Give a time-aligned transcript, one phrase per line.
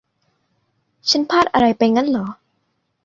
[1.09, 2.25] ฉันพลาดอะไรไปงั้นเหรอ?